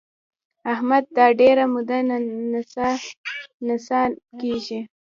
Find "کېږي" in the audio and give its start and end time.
4.39-4.79